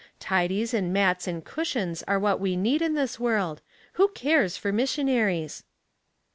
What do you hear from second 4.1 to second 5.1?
cares for mis